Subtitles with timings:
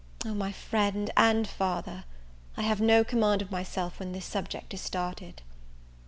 [0.25, 2.05] O, my friend and father!
[2.57, 5.43] I have no command of myself when this subject is started.